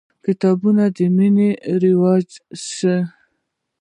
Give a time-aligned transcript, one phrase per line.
[0.03, 0.83] د کتابونو
[1.17, 2.27] مینه باید رواج
[2.67, 2.95] سي.